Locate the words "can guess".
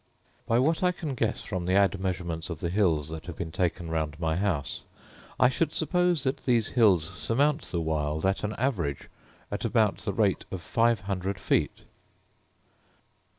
0.91-1.43